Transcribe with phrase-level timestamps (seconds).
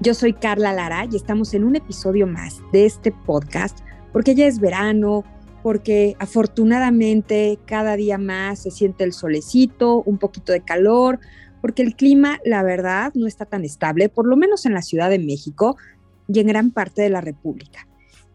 [0.00, 3.78] Yo soy Carla Lara y estamos en un episodio más de este podcast
[4.12, 5.24] porque ya es verano,
[5.62, 11.20] porque afortunadamente cada día más se siente el solecito, un poquito de calor,
[11.62, 15.10] porque el clima, la verdad, no está tan estable, por lo menos en la Ciudad
[15.10, 15.76] de México
[16.26, 17.86] y en gran parte de la República.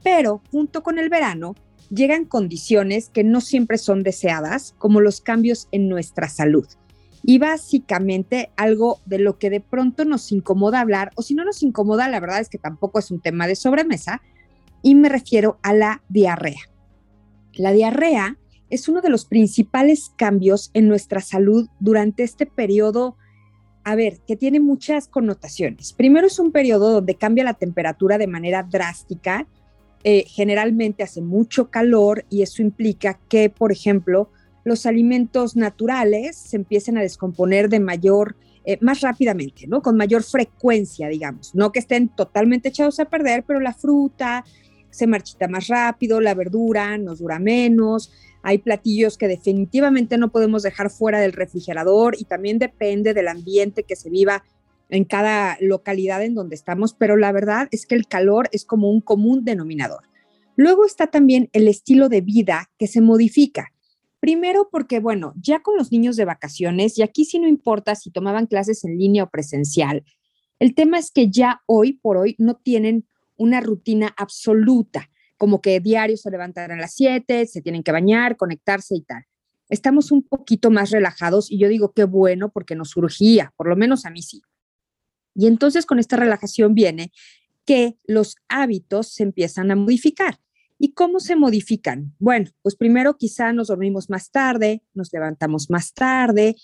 [0.02, 1.56] Pero junto con el verano
[1.90, 6.68] llegan condiciones que no siempre son deseadas, como los cambios en nuestra salud
[7.24, 11.64] y básicamente algo de lo que de pronto nos incomoda hablar, o si no nos
[11.64, 14.22] incomoda, la verdad es que tampoco es un tema de sobremesa,
[14.82, 16.62] y me refiero a la diarrea.
[17.54, 18.38] La diarrea
[18.70, 23.18] es uno de los principales cambios en nuestra salud durante este periodo,
[23.84, 25.94] a ver, que tiene muchas connotaciones.
[25.94, 29.48] Primero es un periodo donde cambia la temperatura de manera drástica,
[30.04, 34.32] eh, generalmente hace mucho calor y eso implica que, por ejemplo,
[34.70, 39.82] los alimentos naturales se empiecen a descomponer de mayor, eh, más rápidamente, ¿no?
[39.82, 41.54] Con mayor frecuencia, digamos.
[41.54, 44.46] No que estén totalmente echados a perder, pero la fruta
[44.92, 48.14] se marchita más rápido, la verdura nos dura menos.
[48.42, 53.84] Hay platillos que definitivamente no podemos dejar fuera del refrigerador y también depende del ambiente
[53.84, 54.44] que se viva
[54.90, 58.90] en cada localidad en donde estamos, pero la verdad es que el calor es como
[58.90, 60.04] un común denominador.
[60.56, 63.72] Luego está también el estilo de vida que se modifica.
[64.20, 68.12] Primero porque, bueno, ya con los niños de vacaciones, y aquí sí no importa si
[68.12, 70.04] tomaban clases en línea o presencial,
[70.60, 75.80] el tema es que ya hoy por hoy no tienen una rutina absoluta, como que
[75.80, 79.24] diario se levantan a las 7, se tienen que bañar, conectarse y tal.
[79.70, 83.78] Estamos un poquito más relajados y yo digo qué bueno porque nos surgía, por lo
[83.78, 84.42] menos a mí sí.
[85.34, 87.12] Y entonces con esta relajación viene
[87.66, 90.40] que los hábitos se empiezan a modificar.
[90.82, 92.16] ¿Y cómo se modifican?
[92.20, 96.56] Bueno, pues primero quizá nos dormimos más tarde, nos levantamos más tarde,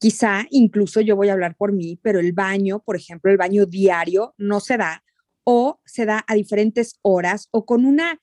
[0.00, 3.66] quizá incluso yo voy a hablar por mí, pero el baño, por ejemplo, el baño
[3.66, 5.04] diario no se da
[5.44, 8.22] o se da a diferentes horas o con una,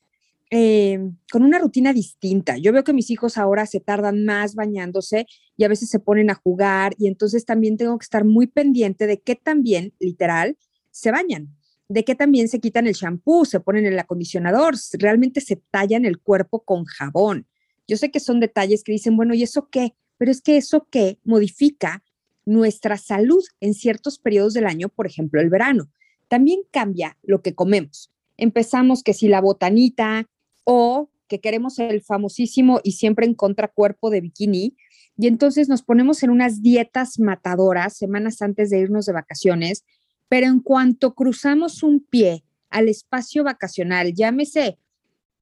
[0.50, 1.00] eh,
[1.32, 2.58] con una rutina distinta.
[2.58, 5.28] Yo veo que mis hijos ahora se tardan más bañándose
[5.58, 9.06] y a veces se ponen a jugar y entonces también tengo que estar muy pendiente
[9.06, 10.58] de que también, literal,
[10.90, 11.56] se bañan
[11.88, 16.20] de que también se quitan el shampoo, se ponen el acondicionador, realmente se tallan el
[16.20, 17.48] cuerpo con jabón.
[17.88, 19.94] Yo sé que son detalles que dicen, bueno, ¿y eso qué?
[20.18, 22.04] Pero es que eso qué modifica
[22.46, 25.90] nuestra salud en ciertos periodos del año, por ejemplo, el verano.
[26.28, 28.12] También cambia lo que comemos.
[28.38, 30.28] Empezamos que si la botanita
[30.64, 34.76] o que queremos el famosísimo y siempre en contracuerpo de bikini,
[35.18, 39.86] y entonces nos ponemos en unas dietas matadoras semanas antes de irnos de vacaciones
[40.30, 44.78] pero en cuanto cruzamos un pie al espacio vacacional, llámese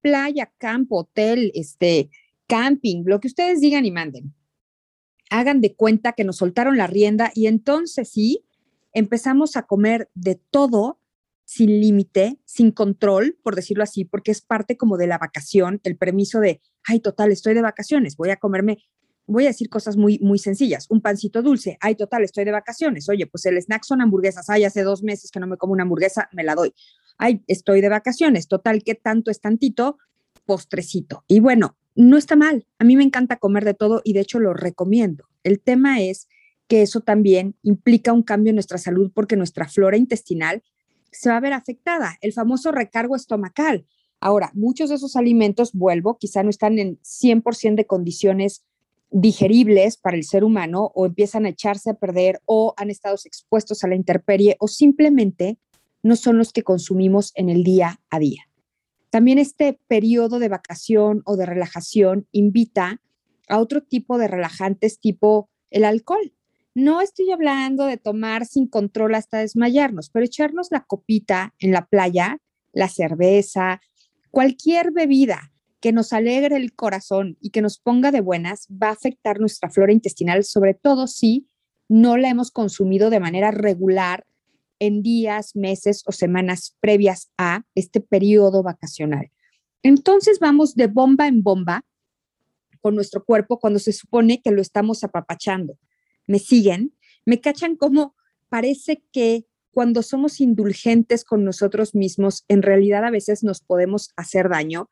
[0.01, 2.09] playa, campo, hotel, este,
[2.47, 4.33] camping, lo que ustedes digan y manden,
[5.29, 8.45] hagan de cuenta que nos soltaron la rienda y entonces sí,
[8.93, 10.99] empezamos a comer de todo
[11.45, 15.97] sin límite, sin control, por decirlo así, porque es parte como de la vacación, el
[15.97, 18.77] permiso de, ay, total, estoy de vacaciones, voy a comerme
[19.25, 20.87] voy a decir cosas muy, muy sencillas.
[20.89, 23.07] Un pancito dulce, ay, total, estoy de vacaciones.
[23.09, 24.49] Oye, pues el snack son hamburguesas.
[24.49, 26.73] Ay, hace dos meses que no me como una hamburguesa, me la doy.
[27.17, 28.47] Ay, estoy de vacaciones.
[28.47, 29.97] Total, ¿qué tanto es tantito?
[30.45, 31.23] Postrecito.
[31.27, 32.67] Y bueno, no está mal.
[32.79, 35.25] A mí me encanta comer de todo y de hecho lo recomiendo.
[35.43, 36.27] El tema es
[36.67, 40.63] que eso también implica un cambio en nuestra salud porque nuestra flora intestinal
[41.11, 42.17] se va a ver afectada.
[42.21, 43.85] El famoso recargo estomacal.
[44.19, 48.65] Ahora, muchos de esos alimentos, vuelvo, quizá no están en 100% de condiciones
[49.13, 53.83] digeribles para el ser humano o empiezan a echarse a perder o han estado expuestos
[53.83, 55.59] a la intemperie o simplemente
[56.01, 58.49] no son los que consumimos en el día a día.
[59.11, 63.01] También este periodo de vacación o de relajación invita
[63.47, 66.33] a otro tipo de relajantes tipo el alcohol.
[66.73, 71.85] No estoy hablando de tomar sin control hasta desmayarnos, pero echarnos la copita en la
[71.85, 72.39] playa,
[72.71, 73.79] la cerveza,
[74.31, 75.52] cualquier bebida
[75.83, 79.69] que nos alegre el corazón y que nos ponga de buenas va a afectar nuestra
[79.69, 81.49] flora intestinal, sobre todo si
[81.89, 84.25] no la hemos consumido de manera regular
[84.79, 89.29] en días, meses o semanas previas a este periodo vacacional.
[89.81, 91.83] Entonces vamos de bomba en bomba
[92.79, 95.77] con nuestro cuerpo cuando se supone que lo estamos apapachando.
[96.27, 96.95] ¿Me siguen?
[97.25, 98.15] ¿Me cachan como
[98.47, 104.47] parece que cuando somos indulgentes con nosotros mismos, en realidad a veces nos podemos hacer
[104.47, 104.89] daño.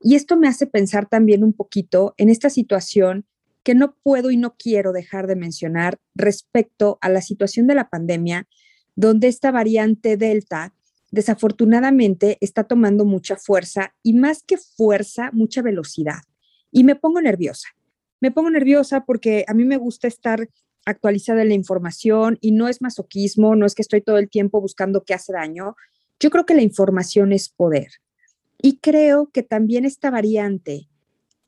[0.00, 3.26] Y esto me hace pensar también un poquito en esta situación
[3.62, 7.88] que no puedo y no quiero dejar de mencionar respecto a la situación de la
[7.88, 8.46] pandemia,
[8.94, 10.74] donde esta variante Delta
[11.10, 16.20] desafortunadamente está tomando mucha fuerza y más que fuerza, mucha velocidad.
[16.70, 17.68] Y me pongo nerviosa.
[18.20, 20.48] Me pongo nerviosa porque a mí me gusta estar
[20.84, 24.60] actualizada en la información y no es masoquismo, no es que estoy todo el tiempo
[24.60, 25.76] buscando qué hace daño.
[26.20, 27.88] Yo creo que la información es poder.
[28.66, 30.88] Y creo que también esta variante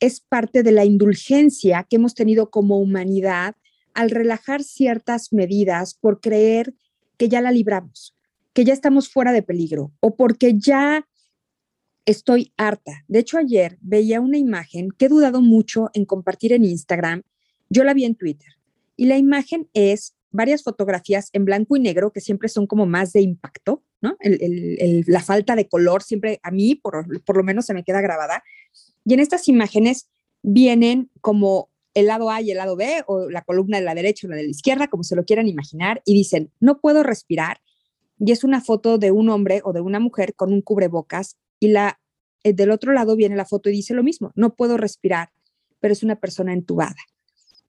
[0.01, 3.57] es parte de la indulgencia que hemos tenido como humanidad
[3.95, 6.75] al relajar ciertas medidas por creer
[7.17, 8.15] que ya la libramos,
[8.53, 11.09] que ya estamos fuera de peligro o porque ya
[12.05, 13.03] estoy harta.
[13.09, 17.23] De hecho, ayer veía una imagen que he dudado mucho en compartir en Instagram.
[17.71, 18.59] Yo la vi en Twitter
[18.95, 23.15] y la imagen es varias fotografías en blanco y negro que siempre son como más
[23.15, 24.17] de impacto, ¿no?
[24.21, 28.43] la falta de color siempre a mí, por, por lo menos, se me queda grabada.
[29.05, 30.09] Y en estas imágenes
[30.43, 34.27] vienen como el lado A y el lado B, o la columna de la derecha
[34.27, 37.61] o la de la izquierda, como se lo quieran imaginar, y dicen, no puedo respirar.
[38.19, 41.69] Y es una foto de un hombre o de una mujer con un cubrebocas, y
[41.69, 41.99] la,
[42.45, 45.31] eh, del otro lado viene la foto y dice lo mismo, no puedo respirar,
[45.81, 46.97] pero es una persona entubada.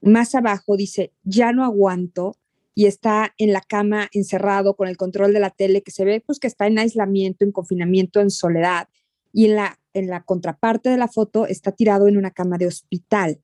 [0.02, 2.36] Más abajo dice, ya no aguanto,
[2.78, 6.22] y está en la cama encerrado con el control de la tele, que se ve
[6.24, 8.88] pues que está en aislamiento, en confinamiento, en soledad,
[9.34, 12.68] y en la en la contraparte de la foto está tirado en una cama de
[12.68, 13.42] hospital.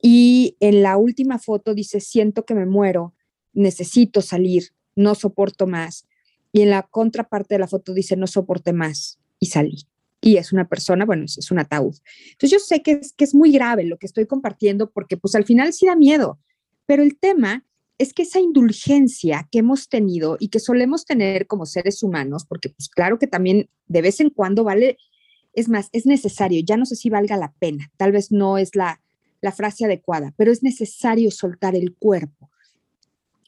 [0.00, 3.14] Y en la última foto dice, siento que me muero,
[3.52, 6.06] necesito salir, no soporto más.
[6.50, 9.86] Y en la contraparte de la foto dice, no soporte más y salí.
[10.22, 11.96] Y es una persona, bueno, es, un ataúd.
[12.30, 15.34] Entonces yo sé que es, que es muy grave lo que estoy compartiendo porque pues
[15.34, 16.38] al final sí da miedo,
[16.86, 17.66] pero el tema
[17.98, 22.70] es que esa indulgencia que hemos tenido y que solemos tener como seres humanos, porque
[22.70, 24.96] pues claro que también de vez en cuando vale
[25.52, 28.76] es más, es necesario, ya no sé si valga la pena, tal vez no es
[28.76, 29.00] la,
[29.40, 32.50] la frase adecuada, pero es necesario soltar el cuerpo.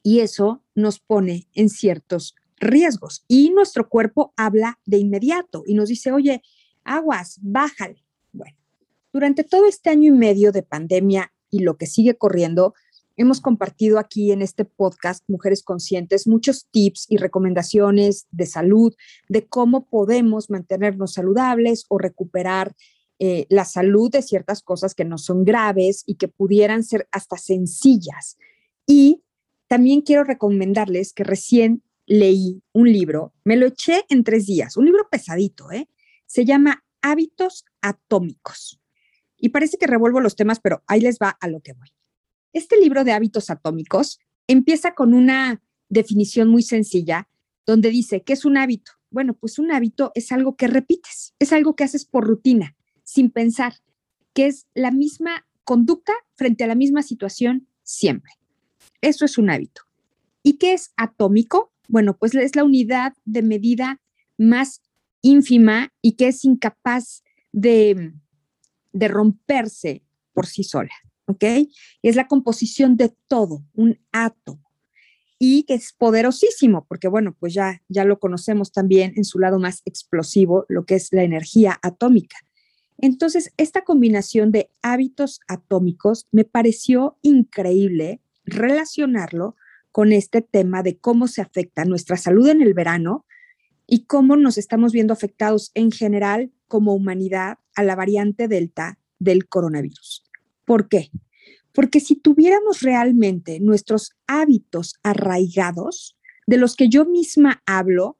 [0.03, 3.23] Y eso nos pone en ciertos riesgos.
[3.27, 6.41] Y nuestro cuerpo habla de inmediato y nos dice, oye,
[6.83, 8.03] aguas, bájale.
[8.33, 8.57] Bueno,
[9.13, 12.73] durante todo este año y medio de pandemia y lo que sigue corriendo,
[13.17, 18.95] Hemos compartido aquí en este podcast, Mujeres Conscientes, muchos tips y recomendaciones de salud,
[19.27, 22.73] de cómo podemos mantenernos saludables o recuperar
[23.19, 27.37] eh, la salud de ciertas cosas que no son graves y que pudieran ser hasta
[27.37, 28.37] sencillas.
[28.87, 29.21] Y
[29.67, 34.85] también quiero recomendarles que recién leí un libro, me lo eché en tres días, un
[34.85, 35.87] libro pesadito, ¿eh?
[36.25, 38.81] Se llama Hábitos Atómicos.
[39.37, 41.89] Y parece que revuelvo los temas, pero ahí les va a lo que voy.
[42.53, 47.27] Este libro de hábitos atómicos empieza con una definición muy sencilla
[47.65, 48.91] donde dice, ¿qué es un hábito?
[49.09, 53.29] Bueno, pues un hábito es algo que repites, es algo que haces por rutina, sin
[53.29, 53.75] pensar,
[54.33, 58.31] que es la misma conducta frente a la misma situación siempre.
[59.01, 59.83] Eso es un hábito.
[60.43, 61.71] ¿Y qué es atómico?
[61.87, 64.01] Bueno, pues es la unidad de medida
[64.37, 64.81] más
[65.21, 68.13] ínfima y que es incapaz de,
[68.91, 70.03] de romperse
[70.33, 70.93] por sí sola.
[71.31, 71.43] ¿Ok?
[72.01, 74.71] Es la composición de todo, un átomo.
[75.39, 79.59] Y que es poderosísimo, porque bueno, pues ya, ya lo conocemos también en su lado
[79.59, 82.37] más explosivo, lo que es la energía atómica.
[82.99, 89.55] Entonces, esta combinación de hábitos atómicos me pareció increíble relacionarlo
[89.91, 93.25] con este tema de cómo se afecta nuestra salud en el verano
[93.87, 99.47] y cómo nos estamos viendo afectados en general como humanidad a la variante Delta del
[99.47, 100.23] coronavirus.
[100.65, 101.09] ¿Por qué?
[101.73, 108.17] Porque si tuviéramos realmente nuestros hábitos arraigados, de los que yo misma hablo,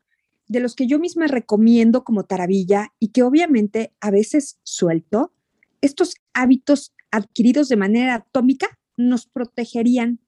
[0.47, 5.33] de los que yo misma recomiendo como taravilla y que obviamente a veces suelto,
[5.81, 10.19] estos hábitos adquiridos de manera atómica nos protegerían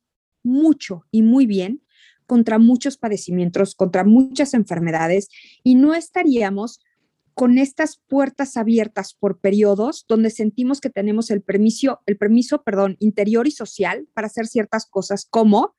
[0.43, 1.81] mucho y muy bien
[2.25, 5.29] contra muchos padecimientos, contra muchas enfermedades
[5.63, 6.79] y no estaríamos
[7.33, 12.97] con estas puertas abiertas por periodos donde sentimos que tenemos el permiso, el permiso, perdón,
[12.99, 15.75] interior y social para hacer ciertas cosas como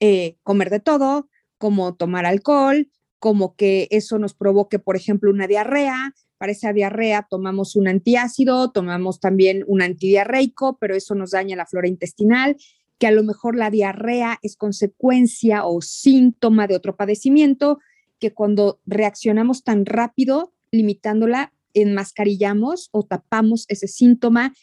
[0.00, 1.28] eh, comer de todo,
[1.58, 6.14] como tomar alcohol, como que eso nos provoque, por ejemplo, una diarrea.
[6.38, 11.66] Para esa diarrea tomamos un antiácido, tomamos también un antidiarreico, pero eso nos daña la
[11.66, 12.56] flora intestinal,
[12.98, 17.78] que a lo mejor la diarrea es consecuencia o síntoma de otro padecimiento,
[18.18, 24.54] que cuando reaccionamos tan rápido limitándola, enmascarillamos o tapamos ese síntoma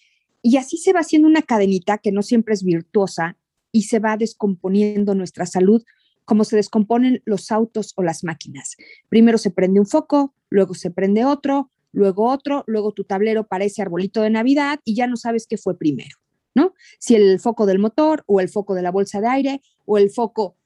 [0.42, 3.38] y así se va haciendo una cadenita que no siempre es virtuosa
[3.72, 5.84] y se va descomponiendo nuestra salud
[6.26, 8.76] como se descomponen los autos o las máquinas.
[9.10, 13.82] Primero se prende un foco, luego se prende otro, luego otro, luego tu tablero parece
[13.82, 16.18] arbolito de Navidad y ya no sabes qué fue primero,
[16.56, 16.74] ¿no?
[17.00, 20.10] Si el foco del motor o el foco de la bolsa de aire o el
[20.10, 20.58] foco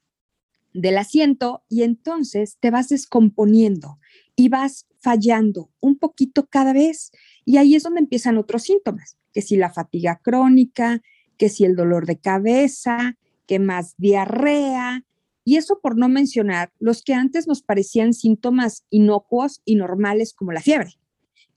[0.74, 4.00] del asiento y entonces te vas descomponiendo
[4.36, 7.12] y vas fallando un poquito cada vez
[7.46, 11.02] y ahí es donde empiezan otros síntomas, que si la fatiga crónica,
[11.38, 15.06] que si el dolor de cabeza, que más diarrea,
[15.44, 20.52] y eso por no mencionar los que antes nos parecían síntomas inocuos y normales como
[20.52, 21.00] la fiebre,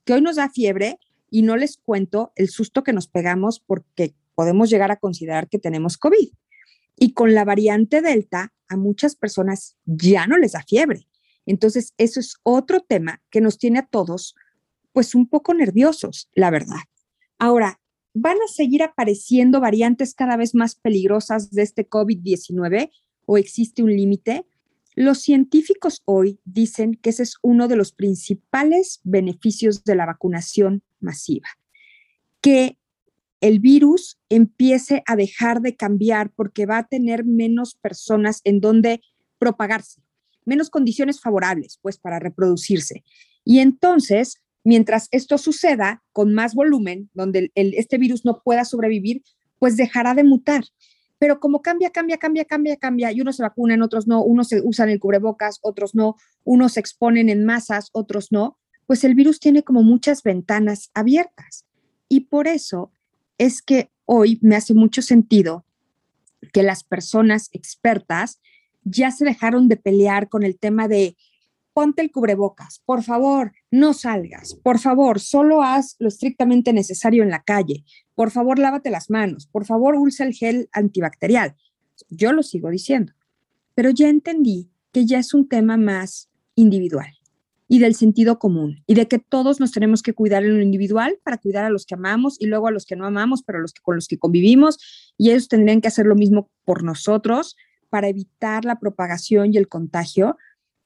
[0.05, 0.97] que hoy nos da fiebre
[1.29, 5.59] y no les cuento el susto que nos pegamos porque podemos llegar a considerar que
[5.59, 6.29] tenemos COVID.
[6.95, 11.07] Y con la variante Delta, a muchas personas ya no les da fiebre.
[11.45, 14.35] Entonces, eso es otro tema que nos tiene a todos,
[14.93, 16.81] pues un poco nerviosos, la verdad.
[17.39, 17.79] Ahora,
[18.13, 22.91] ¿van a seguir apareciendo variantes cada vez más peligrosas de este COVID-19
[23.25, 24.45] o existe un límite?
[24.95, 30.83] Los científicos hoy dicen que ese es uno de los principales beneficios de la vacunación
[30.99, 31.47] masiva,
[32.41, 32.77] que
[33.39, 39.01] el virus empiece a dejar de cambiar porque va a tener menos personas en donde
[39.39, 40.01] propagarse,
[40.45, 43.03] menos condiciones favorables, pues, para reproducirse.
[43.43, 49.23] Y entonces, mientras esto suceda con más volumen, donde este virus no pueda sobrevivir,
[49.59, 50.63] pues dejará de mutar
[51.21, 54.59] pero como cambia, cambia, cambia, cambia, cambia, y unos se vacunan, otros no, unos se
[54.59, 58.57] usan el cubrebocas, otros no, unos se exponen en masas, otros no,
[58.87, 61.67] pues el virus tiene como muchas ventanas abiertas.
[62.09, 62.91] Y por eso
[63.37, 65.63] es que hoy me hace mucho sentido
[66.53, 68.41] que las personas expertas
[68.83, 71.15] ya se dejaron de pelear con el tema de
[71.73, 77.29] ponte el cubrebocas, por favor, no salgas, por favor, solo haz lo estrictamente necesario en
[77.29, 81.55] la calle, por favor, lávate las manos, por favor, usa el gel antibacterial.
[82.09, 83.13] Yo lo sigo diciendo,
[83.73, 87.11] pero ya entendí que ya es un tema más individual
[87.67, 91.19] y del sentido común y de que todos nos tenemos que cuidar en lo individual
[91.23, 93.61] para cuidar a los que amamos y luego a los que no amamos, pero a
[93.61, 97.55] los que con los que convivimos y ellos tendrían que hacer lo mismo por nosotros
[97.91, 100.37] para evitar la propagación y el contagio,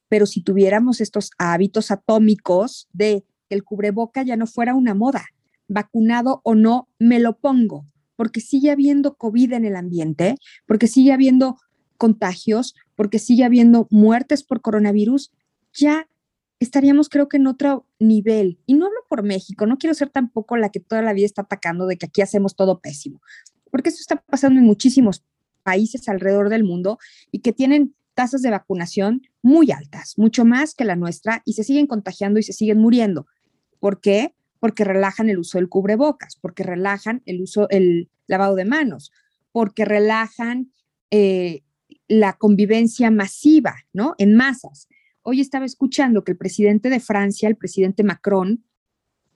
[0.08, 5.24] pero si tuviéramos estos hábitos atómicos de que el cubreboca ya no fuera una moda,
[5.68, 7.86] vacunado o no, me lo pongo,
[8.16, 10.34] porque sigue habiendo COVID en el ambiente,
[10.66, 11.56] porque sigue habiendo
[11.96, 15.32] contagios, porque sigue habiendo muertes por coronavirus,
[15.72, 16.08] ya
[16.58, 18.58] estaríamos creo que en otro nivel.
[18.66, 21.42] Y no hablo por México, no quiero ser tampoco la que toda la vida está
[21.42, 23.20] atacando de que aquí hacemos todo pésimo,
[23.70, 25.24] porque eso está pasando en muchísimos
[25.66, 26.98] países alrededor del mundo
[27.32, 31.64] y que tienen tasas de vacunación muy altas, mucho más que la nuestra, y se
[31.64, 33.26] siguen contagiando y se siguen muriendo.
[33.80, 34.34] ¿Por qué?
[34.60, 39.10] Porque relajan el uso del cubrebocas, porque relajan el uso, el lavado de manos,
[39.52, 40.72] porque relajan
[41.10, 41.62] eh,
[42.08, 44.14] la convivencia masiva, ¿no?
[44.18, 44.88] En masas.
[45.22, 48.64] Hoy estaba escuchando que el presidente de Francia, el presidente Macron,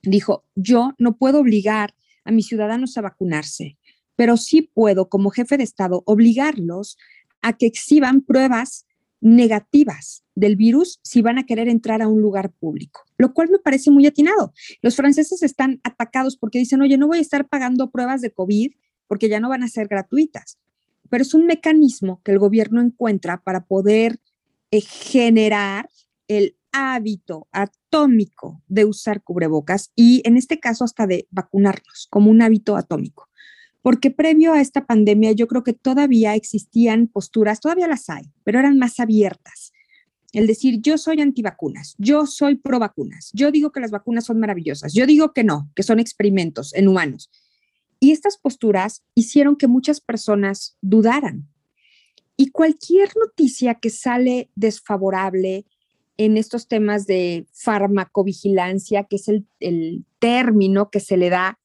[0.01, 3.77] dijo, yo no puedo obligar a mis ciudadanos a vacunarse,
[4.21, 6.95] pero sí puedo, como jefe de Estado, obligarlos
[7.41, 8.85] a que exhiban pruebas
[9.19, 13.57] negativas del virus si van a querer entrar a un lugar público, lo cual me
[13.57, 14.53] parece muy atinado.
[14.83, 18.73] Los franceses están atacados porque dicen, oye, no voy a estar pagando pruebas de COVID
[19.07, 20.59] porque ya no van a ser gratuitas,
[21.09, 24.19] pero es un mecanismo que el gobierno encuentra para poder
[24.69, 25.89] eh, generar
[26.27, 32.43] el hábito atómico de usar cubrebocas y en este caso hasta de vacunarnos como un
[32.43, 33.30] hábito atómico
[33.81, 38.59] porque previo a esta pandemia yo creo que todavía existían posturas, todavía las hay, pero
[38.59, 39.71] eran más abiertas.
[40.33, 44.39] El decir, yo soy antivacunas, yo soy pro vacunas, yo digo que las vacunas son
[44.39, 47.29] maravillosas, yo digo que no, que son experimentos en humanos.
[47.99, 51.47] Y estas posturas hicieron que muchas personas dudaran.
[52.37, 55.65] Y cualquier noticia que sale desfavorable
[56.17, 61.59] en estos temas de farmacovigilancia, que es el, el término que se le da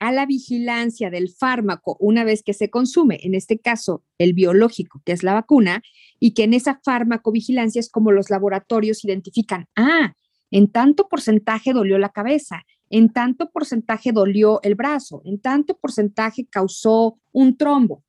[0.00, 5.00] a la vigilancia del fármaco una vez que se consume, en este caso el biológico,
[5.04, 5.82] que es la vacuna,
[6.18, 10.14] y que en esa farmacovigilancia es como los laboratorios identifican, ah,
[10.50, 16.46] en tanto porcentaje dolió la cabeza, en tanto porcentaje dolió el brazo, en tanto porcentaje
[16.50, 18.02] causó un trombo.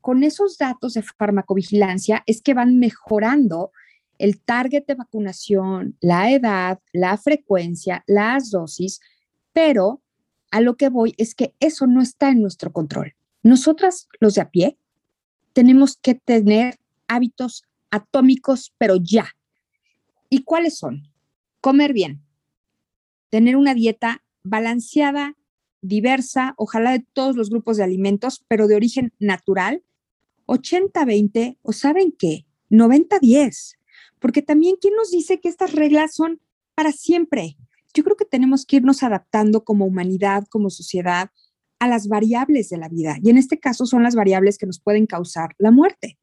[0.00, 3.70] Con esos datos de farmacovigilancia es que van mejorando
[4.18, 9.00] el target de vacunación, la edad, la frecuencia, las dosis,
[9.52, 10.02] pero
[10.54, 13.16] a lo que voy es que eso no está en nuestro control.
[13.42, 14.78] Nosotras, los de a pie,
[15.52, 19.34] tenemos que tener hábitos atómicos, pero ya.
[20.30, 21.08] ¿Y cuáles son?
[21.60, 22.22] Comer bien,
[23.30, 25.34] tener una dieta balanceada,
[25.82, 29.82] diversa, ojalá de todos los grupos de alimentos, pero de origen natural,
[30.46, 33.74] 80-20, o saben qué, 90-10,
[34.20, 36.40] porque también, ¿quién nos dice que estas reglas son
[36.76, 37.56] para siempre?
[37.94, 41.30] Yo creo que tenemos que irnos adaptando como humanidad, como sociedad,
[41.78, 43.16] a las variables de la vida.
[43.22, 46.18] Y en este caso son las variables que nos pueden causar la muerte.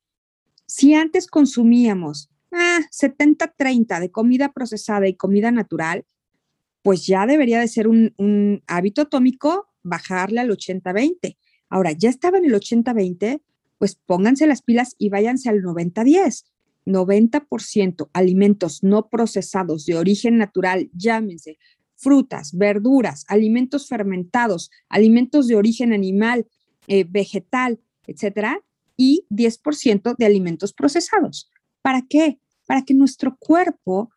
[0.65, 6.05] Si antes consumíamos ah, 70-30 de comida procesada y comida natural,
[6.81, 11.37] pues ya debería de ser un, un hábito atómico bajarle al 80-20.
[11.69, 13.41] Ahora, ya estaba en el 80-20,
[13.77, 16.43] pues pónganse las pilas y váyanse al 90-10.
[16.85, 21.57] 90% alimentos no procesados de origen natural, llámense
[21.95, 26.47] frutas, verduras, alimentos fermentados, alimentos de origen animal,
[26.87, 28.59] eh, vegetal, etcétera,
[28.97, 31.49] y 10% de alimentos procesados.
[31.81, 32.39] ¿Para qué?
[32.65, 34.09] Para que nuestro cuerpo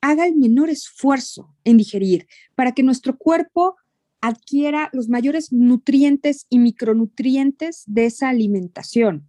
[0.00, 3.76] haga el menor esfuerzo en digerir, para que nuestro cuerpo
[4.20, 9.28] adquiera los mayores nutrientes y micronutrientes de esa alimentación.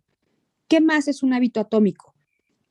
[0.67, 2.14] ¿Qué más es un hábito atómico?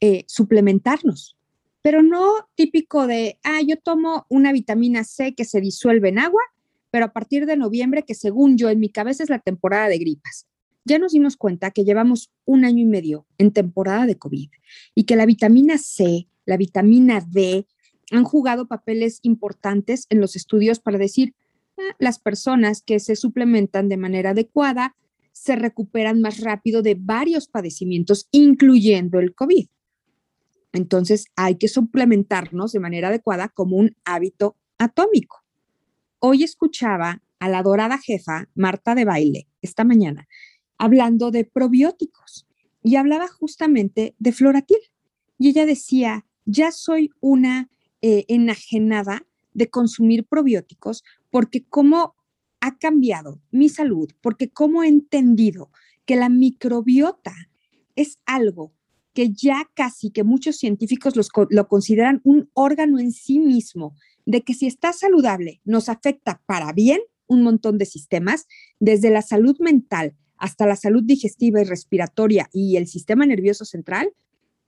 [0.07, 1.35] Eh, suplementarnos,
[1.81, 6.43] pero no típico de, ah, yo tomo una vitamina C que se disuelve en agua,
[6.91, 9.97] pero a partir de noviembre, que según yo en mi cabeza es la temporada de
[9.97, 10.47] gripas.
[10.85, 14.51] Ya nos dimos cuenta que llevamos un año y medio en temporada de COVID
[14.95, 17.67] y que la vitamina C, la vitamina D,
[18.11, 21.35] han jugado papeles importantes en los estudios para decir,
[21.79, 24.97] ah, las personas que se suplementan de manera adecuada
[25.33, 29.69] se recuperan más rápido de varios padecimientos, incluyendo el COVID.
[30.75, 35.43] Entonces hay que suplementarnos de manera adecuada como un hábito atómico.
[36.19, 40.29] Hoy escuchaba a la dorada jefa Marta de Baile esta mañana
[40.77, 42.47] hablando de probióticos
[42.83, 44.79] y hablaba justamente de floratil.
[45.39, 47.71] Y ella decía, ya soy una
[48.03, 52.17] eh, enajenada de consumir probióticos porque como
[52.61, 55.71] ha cambiado mi salud, porque como he entendido
[56.05, 57.35] que la microbiota
[57.95, 58.73] es algo
[59.15, 61.15] que ya casi que muchos científicos
[61.51, 63.95] lo consideran un órgano en sí mismo,
[64.27, 68.47] de que si está saludable nos afecta para bien un montón de sistemas,
[68.81, 74.13] desde la salud mental hasta la salud digestiva y respiratoria y el sistema nervioso central,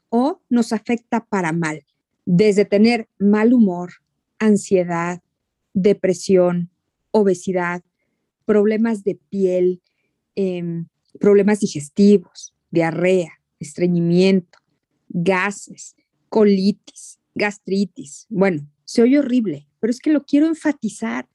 [0.08, 1.84] o nos afecta para mal,
[2.24, 3.94] desde tener mal humor,
[4.38, 5.20] ansiedad,
[5.74, 6.70] depresión,
[7.10, 7.82] obesidad,
[8.44, 9.82] problemas de piel,
[10.36, 10.86] em,
[11.18, 13.32] problemas digestivos, diarrea,
[13.66, 14.58] estreñimiento,
[15.08, 15.94] gases,
[16.28, 18.26] colitis, gastritis.
[18.28, 21.28] Bueno, se oye horrible, pero es que lo quiero enfatizar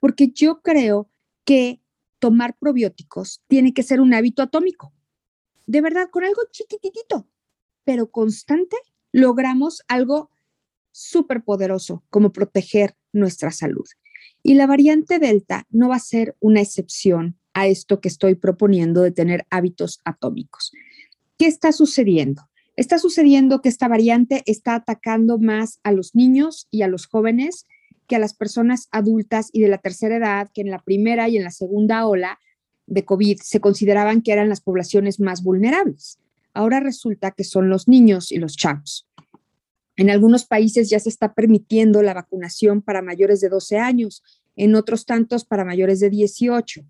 [0.00, 1.10] porque yo creo
[1.44, 1.80] que
[2.18, 4.92] tomar probióticos tiene que ser un hábito atómico.
[5.66, 7.28] De verdad, con algo chiquitito,
[7.84, 8.76] pero constante,
[9.12, 10.30] logramos algo
[10.92, 13.86] súper poderoso como proteger nuestra salud.
[14.42, 19.02] Y la variante Delta no va a ser una excepción a esto que estoy proponiendo
[19.02, 20.72] de tener hábitos atómicos.
[21.38, 22.42] ¿Qué está sucediendo?
[22.74, 27.66] Está sucediendo que esta variante está atacando más a los niños y a los jóvenes
[28.08, 31.36] que a las personas adultas y de la tercera edad, que en la primera y
[31.36, 32.40] en la segunda ola
[32.86, 36.18] de COVID se consideraban que eran las poblaciones más vulnerables.
[36.54, 39.06] Ahora resulta que son los niños y los chavos.
[39.94, 44.24] En algunos países ya se está permitiendo la vacunación para mayores de 12 años,
[44.56, 46.80] en otros tantos para mayores de 18,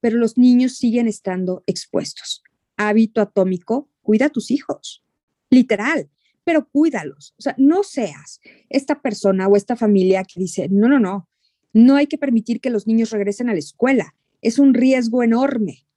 [0.00, 2.42] pero los niños siguen estando expuestos.
[2.76, 5.02] Hábito atómico cuida a tus hijos,
[5.50, 6.08] literal,
[6.44, 7.34] pero cuídalos.
[7.38, 11.28] O sea, no seas esta persona o esta familia que dice, no, no, no,
[11.72, 14.14] no hay que permitir que los niños regresen a la escuela.
[14.42, 15.88] Es un riesgo enorme,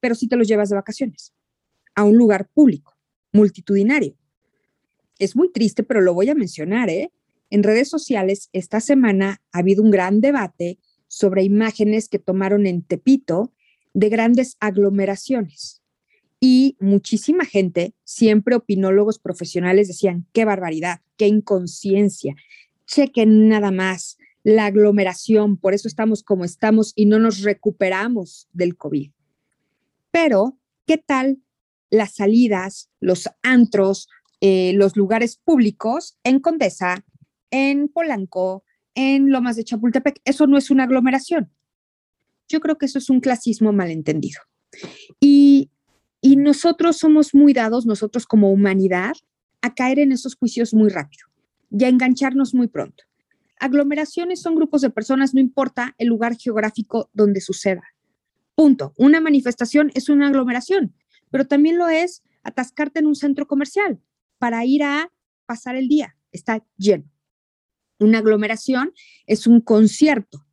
[0.00, 1.34] pero si te los llevas de vacaciones
[1.94, 2.96] a un lugar público,
[3.32, 4.16] multitudinario.
[5.18, 7.12] Es muy triste, pero lo voy a mencionar, ¿eh?
[7.50, 12.82] En redes sociales esta semana ha habido un gran debate sobre imágenes que tomaron en
[12.82, 13.52] Tepito
[13.94, 15.82] de grandes aglomeraciones.
[16.40, 22.34] Y muchísima gente, siempre opinólogos profesionales decían, qué barbaridad, qué inconsciencia,
[22.86, 28.76] chequen nada más la aglomeración, por eso estamos como estamos y no nos recuperamos del
[28.76, 29.10] COVID.
[30.12, 31.38] Pero, ¿qué tal
[31.90, 34.08] las salidas, los antros,
[34.40, 37.04] eh, los lugares públicos en Condesa,
[37.50, 38.62] en Polanco,
[38.94, 40.20] en Lomas de Chapultepec?
[40.24, 41.50] Eso no es una aglomeración.
[42.48, 44.40] Yo creo que eso es un clasismo malentendido.
[45.18, 45.72] Y
[46.26, 49.12] y nosotros somos muy dados, nosotros como humanidad,
[49.60, 51.24] a caer en esos juicios muy rápido
[51.70, 53.04] y a engancharnos muy pronto.
[53.60, 57.84] Aglomeraciones son grupos de personas, no importa el lugar geográfico donde suceda.
[58.56, 58.92] Punto.
[58.98, 60.96] Una manifestación es una aglomeración,
[61.30, 64.00] pero también lo es atascarte en un centro comercial
[64.38, 65.12] para ir a
[65.46, 66.16] pasar el día.
[66.32, 67.08] Está lleno.
[68.00, 68.92] Una aglomeración
[69.28, 70.44] es un concierto.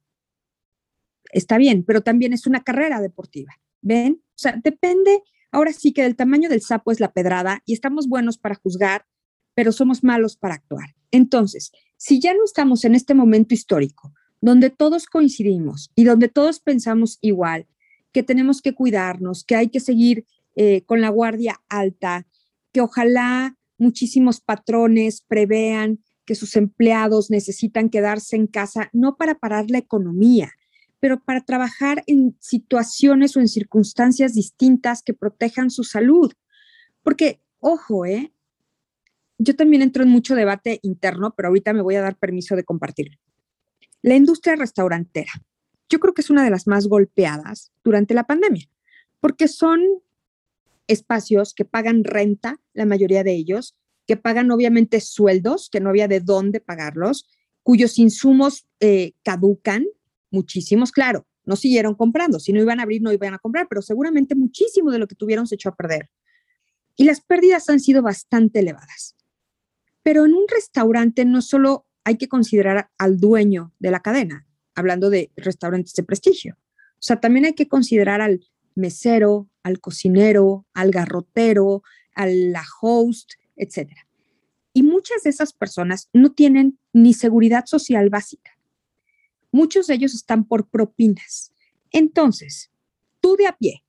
[1.32, 3.54] Está bien, pero también es una carrera deportiva.
[3.82, 4.22] ¿Ven?
[4.24, 5.24] O sea, depende
[5.54, 9.06] Ahora sí que del tamaño del sapo es la pedrada y estamos buenos para juzgar,
[9.54, 10.96] pero somos malos para actuar.
[11.12, 14.12] Entonces, si ya no estamos en este momento histórico,
[14.42, 17.68] donde todos coincidimos y donde todos pensamos igual,
[18.12, 22.26] que tenemos que cuidarnos, que hay que seguir eh, con la guardia alta,
[22.72, 29.70] que ojalá muchísimos patrones prevean que sus empleados necesitan quedarse en casa, no para parar
[29.70, 30.52] la economía,
[31.04, 36.32] pero para trabajar en situaciones o en circunstancias distintas que protejan su salud.
[37.02, 38.32] Porque, ojo, ¿eh?
[39.38, 42.64] yo también entro en mucho debate interno, pero ahorita me voy a dar permiso de
[42.64, 43.18] compartirlo.
[44.02, 45.34] La industria restaurantera,
[45.90, 48.70] yo creo que es una de las más golpeadas durante la pandemia,
[49.20, 49.82] porque son
[50.88, 53.76] espacios que pagan renta, la mayoría de ellos,
[54.08, 57.28] que pagan obviamente sueldos, que no había de dónde pagarlos,
[57.62, 59.86] cuyos insumos eh, caducan,
[60.34, 63.82] muchísimos, claro, no siguieron comprando, si no iban a abrir, no iban a comprar, pero
[63.82, 66.10] seguramente muchísimo de lo que tuvieron se echó a perder.
[66.98, 69.16] Y las pérdidas han sido bastante elevadas.
[70.04, 75.10] Pero en un restaurante no solo hay que considerar al dueño de la cadena, hablando
[75.10, 76.58] de restaurantes de prestigio,
[77.04, 81.84] o sea, también hay que considerar al mesero, al cocinero, al garrotero,
[82.16, 83.92] a la host, etc.
[84.72, 88.53] Y muchas de esas personas no tienen ni seguridad social básica.
[89.54, 91.54] Muchos de ellos están por propinas.
[91.92, 92.72] Entonces,
[93.22, 93.84] tú de a pie,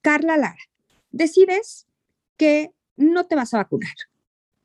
[0.00, 0.70] Carla Lara,
[1.10, 1.88] decides
[2.36, 3.94] que no te vas a vacunar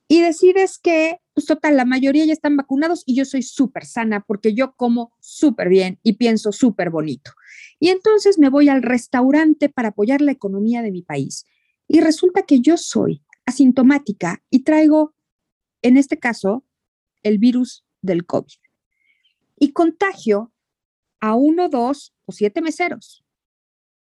[0.07, 4.23] y decides que, pues total, la mayoría ya están vacunados y yo soy súper sana
[4.27, 7.31] porque yo como súper bien y pienso súper bonito.
[7.79, 11.45] Y entonces me voy al restaurante para apoyar la economía de mi país.
[11.87, 15.15] Y resulta que yo soy asintomática y traigo,
[15.81, 16.63] en este caso,
[17.23, 18.66] el virus del COVID.
[19.59, 20.53] Y contagio
[21.19, 23.23] a uno, dos o siete meseros.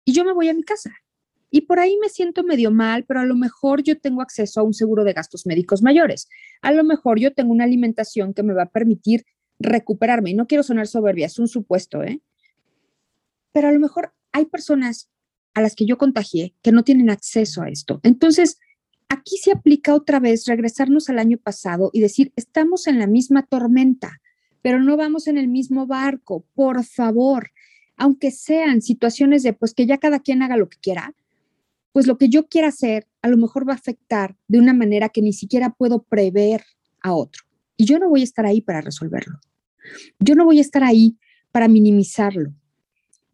[0.05, 0.95] Y yo me voy a mi casa.
[1.51, 4.63] Y por ahí me siento medio mal, pero a lo mejor yo tengo acceso a
[4.65, 6.29] un seguro de gastos médicos mayores.
[6.61, 9.25] A lo mejor yo tengo una alimentación que me va a permitir
[9.59, 10.31] recuperarme.
[10.31, 12.21] Y no quiero sonar soberbia, es un supuesto, ¿eh?
[13.53, 15.09] Pero a lo mejor hay personas
[15.55, 18.01] a las que yo contagié que no tienen acceso a esto.
[18.03, 18.59] Entonces,
[19.09, 23.47] aquí se aplica otra vez regresarnos al año pasado y decir, estamos en la misma
[23.47, 24.21] tormenta,
[24.67, 27.53] pero no vamos en el mismo barco, por favor.
[27.97, 31.15] Aunque sean situaciones de, pues que ya cada quien haga lo que quiera,
[31.93, 35.09] pues lo que yo quiera hacer a lo mejor va a afectar de una manera
[35.09, 36.65] que ni siquiera puedo prever
[37.01, 37.45] a otro.
[37.77, 39.39] Y yo no voy a estar ahí para resolverlo.
[40.19, 41.17] Yo no voy a estar ahí
[41.53, 42.53] para minimizarlo.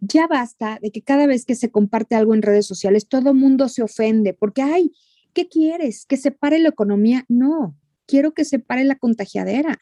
[0.01, 3.71] Ya basta de que cada vez que se comparte algo en redes sociales, todo mundo
[3.71, 4.93] se ofende porque, ay,
[5.33, 6.05] ¿qué quieres?
[6.05, 7.25] ¿Que se pare la economía?
[7.31, 9.81] No, quiero que se pare la contagiadera.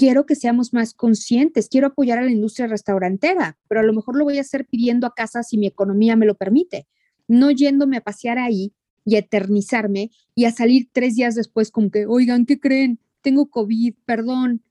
[0.00, 4.16] Quiero que seamos más conscientes, quiero apoyar a la industria restaurantera, pero a lo mejor
[4.16, 6.86] lo voy a hacer pidiendo a casa si mi economía me lo permite
[7.30, 11.90] no yéndome a pasear ahí y a eternizarme y a salir tres días después como
[11.90, 12.98] que, oigan, ¿qué creen?
[13.22, 14.64] Tengo COVID, perdón,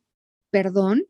[0.51, 1.05] perdón.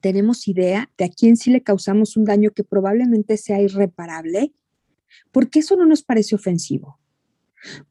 [0.00, 4.52] ¿Tenemos idea de a quién sí le causamos un daño que probablemente sea irreparable?
[5.32, 6.98] ¿Por qué eso no nos parece ofensivo?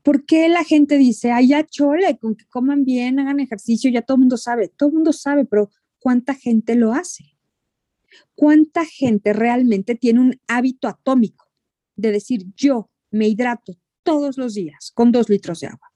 [0.04, 4.16] ¿Por qué la gente dice, ay, chole, con que coman bien, hagan ejercicio, ya todo
[4.16, 4.68] el mundo sabe?
[4.70, 7.38] Todo el mundo sabe, pero ¿cuánta gente lo hace?
[8.36, 11.46] ¿Cuánta gente realmente tiene un hábito atómico?
[11.96, 15.92] de decir yo me hidrato todos los días con dos litros de agua.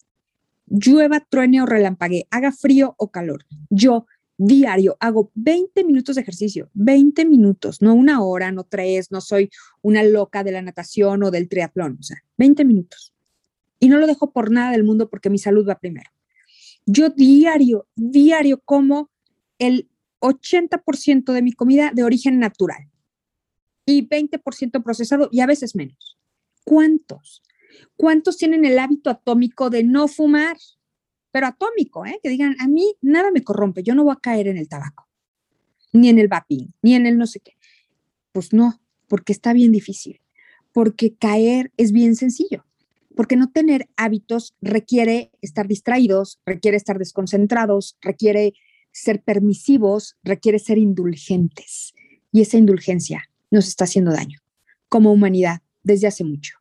[0.68, 3.46] Llueva, truene o relampague, haga frío o calor.
[3.70, 4.06] Yo
[4.38, 9.50] diario hago 20 minutos de ejercicio, 20 minutos, no una hora, no tres, no soy
[9.82, 13.14] una loca de la natación o del triatlón, o sea, 20 minutos.
[13.80, 16.10] Y no lo dejo por nada del mundo porque mi salud va primero.
[16.86, 19.10] Yo diario, diario como
[19.58, 19.90] el
[20.22, 22.90] 80% de mi comida de origen natural
[23.86, 26.18] y 20% procesado y a veces menos.
[26.64, 27.42] ¿Cuántos?
[27.96, 30.58] ¿Cuántos tienen el hábito atómico de no fumar?
[31.32, 32.20] Pero atómico, ¿eh?
[32.22, 35.08] Que digan, a mí nada me corrompe, yo no voy a caer en el tabaco,
[35.94, 37.54] ni en el vaping, ni en el no sé qué.
[38.32, 40.22] Pues no, porque está bien difícil,
[40.72, 42.66] porque caer es bien sencillo,
[43.20, 48.54] porque no tener hábitos requiere estar distraídos, requiere estar desconcentrados, requiere
[48.94, 51.94] ser permisivos, requiere ser indulgentes.
[52.32, 54.40] Y esa indulgencia nos está haciendo daño
[54.88, 56.56] como humanidad desde hace mucho.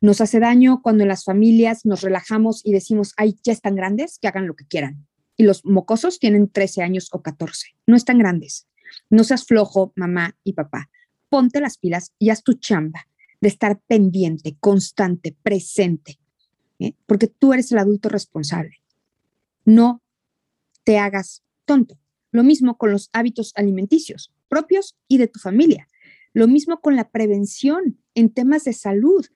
[0.00, 4.20] Nos hace daño cuando en las familias nos relajamos y decimos, ay, ya están grandes,
[4.20, 5.08] que hagan lo que quieran.
[5.36, 7.74] Y los mocosos tienen 13 años o 14.
[7.88, 8.68] No están grandes.
[9.10, 10.90] No seas flojo, mamá y papá.
[11.28, 13.08] Ponte las pilas y haz tu chamba
[13.44, 16.18] de estar pendiente, constante, presente.
[16.78, 16.94] ¿eh?
[17.04, 18.80] Porque tú eres el adulto responsable.
[19.66, 20.02] No
[20.82, 22.00] te hagas tonto.
[22.30, 25.88] Lo mismo con los hábitos alimenticios propios y de tu familia.
[26.32, 29.26] Lo mismo con la prevención en temas de salud.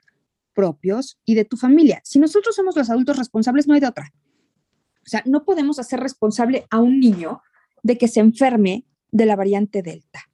[0.55, 2.01] propios y de tu familia.
[2.03, 4.12] Si nosotros somos los adultos responsables, no hay de otra.
[5.05, 7.42] O sea, no podemos hacer responsable a un niño
[7.83, 10.31] de que se enferme de la variante Delta.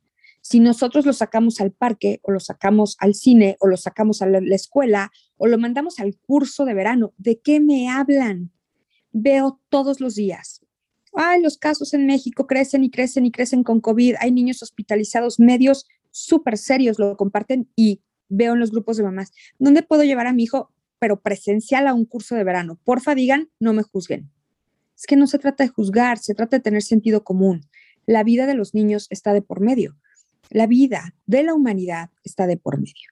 [0.46, 4.26] Si nosotros lo sacamos al parque o lo sacamos al cine o lo sacamos a
[4.26, 8.52] la, escuela o lo mandamos al curso de verano, ¿de qué me hablan?
[9.11, 10.61] Veo todos los días.
[11.14, 14.16] Ay, los casos en México crecen y crecen y crecen con COVID.
[14.20, 19.33] Hay niños hospitalizados, medios súper serios lo comparten y veo en los grupos de mamás,
[19.59, 22.78] ¿dónde puedo llevar a mi hijo, pero presencial a un curso de verano?
[22.85, 24.30] Porfa, digan, no me juzguen.
[24.94, 27.62] Es que no se trata de juzgar, se trata de tener sentido común.
[28.04, 29.96] La vida de los niños está de por medio.
[30.50, 33.11] La vida de la humanidad está de por medio.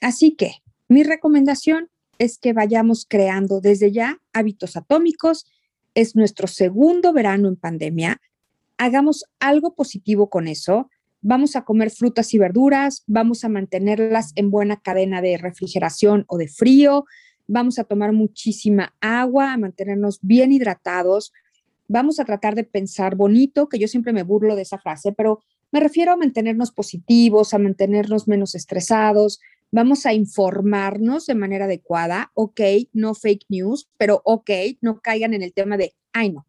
[0.00, 5.46] Así que mi recomendación es que vayamos creando desde ya hábitos atómicos.
[5.94, 8.20] Es nuestro segundo verano en pandemia.
[8.78, 10.90] Hagamos algo positivo con eso.
[11.22, 16.36] Vamos a comer frutas y verduras, vamos a mantenerlas en buena cadena de refrigeración o
[16.36, 17.06] de frío,
[17.46, 21.32] vamos a tomar muchísima agua, a mantenernos bien hidratados,
[21.88, 25.40] vamos a tratar de pensar bonito, que yo siempre me burlo de esa frase, pero
[25.74, 29.40] me refiero a mantenernos positivos, a mantenernos menos estresados,
[29.72, 32.60] vamos a informarnos de manera adecuada, ok,
[32.92, 34.50] no fake news, pero ok,
[34.82, 36.46] no caigan en el tema de, ay no,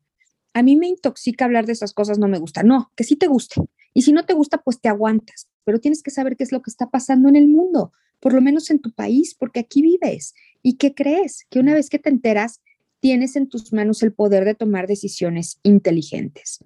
[0.54, 3.26] a mí me intoxica hablar de esas cosas, no me gusta, no, que sí te
[3.26, 3.62] guste.
[3.96, 6.62] Y si no te gusta, pues te aguantas, pero tienes que saber qué es lo
[6.62, 10.36] que está pasando en el mundo, por lo menos en tu país, porque aquí vives.
[10.62, 11.48] ¿Y qué crees?
[11.50, 12.62] Que una vez que te enteras,
[13.00, 16.60] tienes en tus manos el poder de tomar decisiones inteligentes.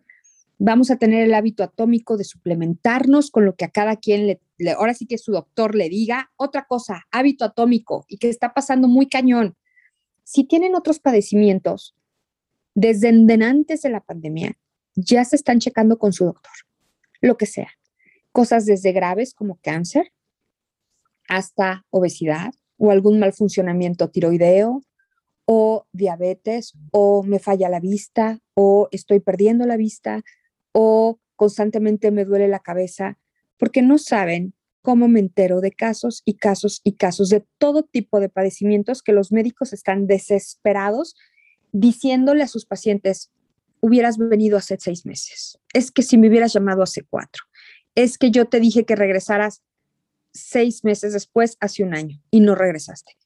[0.62, 4.41] Vamos a tener el hábito atómico de suplementarnos con lo que a cada quien le,
[4.72, 6.32] ahora sí que su doctor le diga.
[6.36, 9.56] Otra cosa, hábito atómico y que está pasando muy cañón.
[10.26, 11.95] Si tienen otros padecimientos,
[12.76, 14.58] desde antes de la pandemia,
[14.95, 16.52] ya se están checando con su doctor,
[17.22, 17.69] lo que sea.
[18.34, 20.12] Cosas desde graves como cáncer
[21.30, 24.84] hasta obesidad o algún mal funcionamiento tiroideo
[25.45, 30.22] o diabetes o me falla la vista o estoy perdiendo la vista
[30.81, 33.17] o constantemente me duele la cabeza
[33.57, 38.21] porque no saben cómo me entero de casos y casos y casos de todo tipo
[38.21, 41.17] de padecimientos que los médicos están desesperados
[41.73, 43.29] diciéndole a sus pacientes,
[43.81, 47.43] hubieras venido hace seis meses, es que si me hubieras llamado hace cuatro,
[47.93, 49.61] es que yo te dije que regresaras
[50.31, 53.17] seis meses después, hace un año, y no regresaste.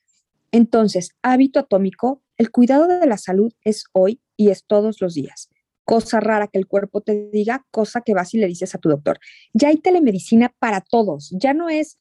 [0.52, 5.50] Entonces, hábito atómico, el cuidado de la salud es hoy y es todos los días.
[5.86, 8.90] Cosa rara que el cuerpo te diga, cosa que vas y le dices a tu
[8.90, 9.20] doctor.
[9.54, 12.00] Ya hay telemedicina para todos, ya no es,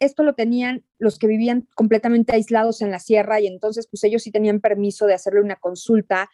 [0.00, 4.22] esto lo tenían los que vivían completamente aislados en la sierra y entonces pues ellos
[4.22, 6.28] sí tenían permiso de hacerle una consulta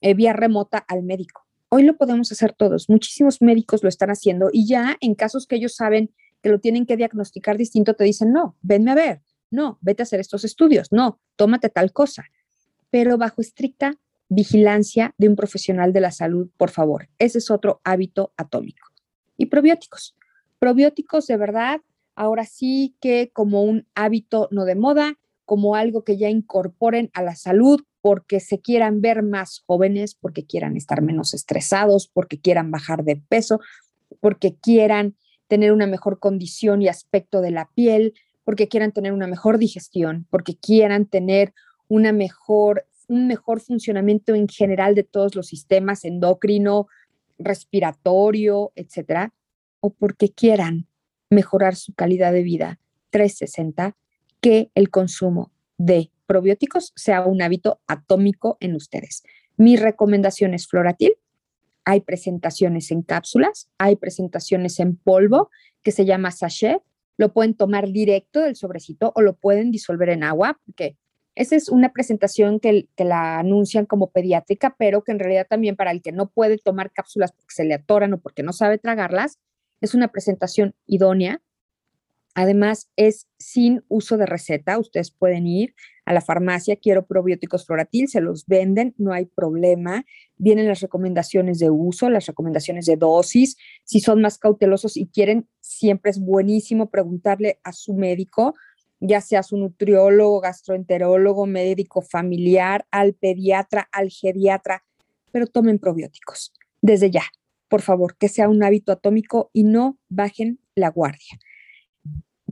[0.00, 1.46] eh, vía remota al médico.
[1.68, 5.56] Hoy lo podemos hacer todos, muchísimos médicos lo están haciendo y ya en casos que
[5.56, 9.78] ellos saben que lo tienen que diagnosticar distinto, te dicen, no, venme a ver, no,
[9.82, 12.24] vete a hacer estos estudios, no, tómate tal cosa,
[12.90, 13.98] pero bajo estricta
[14.30, 17.08] vigilancia de un profesional de la salud, por favor.
[17.18, 18.88] Ese es otro hábito atómico.
[19.36, 20.16] Y probióticos.
[20.58, 21.80] Probióticos de verdad,
[22.14, 27.22] ahora sí que como un hábito no de moda, como algo que ya incorporen a
[27.22, 32.70] la salud porque se quieran ver más jóvenes, porque quieran estar menos estresados, porque quieran
[32.70, 33.60] bajar de peso,
[34.20, 35.16] porque quieran
[35.48, 38.14] tener una mejor condición y aspecto de la piel,
[38.44, 41.52] porque quieran tener una mejor digestión, porque quieran tener
[41.88, 46.86] una mejor, un mejor funcionamiento en general de todos los sistemas endocrino,
[47.38, 49.34] respiratorio, etcétera,
[49.80, 50.86] o porque quieran
[51.28, 52.78] mejorar su calidad de vida
[53.10, 53.96] 360,
[54.40, 59.24] que el consumo de probióticos sea un hábito atómico en ustedes.
[59.56, 61.14] Mi recomendación es Floratil,
[61.84, 65.50] hay presentaciones en cápsulas, hay presentaciones en polvo
[65.82, 66.80] que se llama sachet.
[67.16, 70.96] Lo pueden tomar directo del sobrecito o lo pueden disolver en agua, porque
[71.40, 75.90] esa es una presentación que, la anuncian como pediátrica, pero que en realidad también para
[75.90, 79.38] el que no puede tomar cápsulas porque se le atoran o porque no sabe tragarlas,
[79.80, 81.40] es una presentación idónea
[82.34, 84.78] Además, es sin uso de receta.
[84.78, 85.74] Ustedes pueden ir
[86.04, 90.04] a la farmacia, quiero probióticos floratil, se los venden, no hay problema.
[90.36, 93.56] Vienen las recomendaciones de uso, las recomendaciones de dosis.
[93.84, 98.54] Si son más cautelosos y quieren, siempre es buenísimo preguntarle a su médico,
[99.00, 104.84] ya sea su nutriólogo, gastroenterólogo, médico familiar, al pediatra, al geriatra,
[105.32, 107.24] pero tomen probióticos desde ya,
[107.68, 111.38] por favor, que sea un hábito atómico y no bajen la guardia.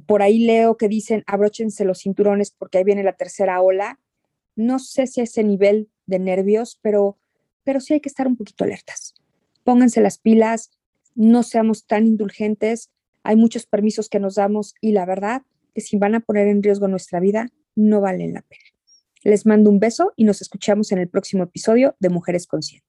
[0.06, 4.00] Por ahí leo que dicen abróchense los cinturones porque ahí viene la tercera ola.
[4.56, 7.18] No sé si ese nivel de nervios, pero,
[7.64, 9.14] pero sí hay que estar un poquito alertas.
[9.64, 10.70] Pónganse las pilas,
[11.14, 12.90] no seamos tan indulgentes.
[13.22, 15.42] Hay muchos permisos que nos damos y la verdad
[15.78, 18.64] que si van a poner en riesgo nuestra vida, no valen la pena.
[19.22, 22.88] Les mando un beso y nos escuchamos en el próximo episodio de Mujeres Conscientes.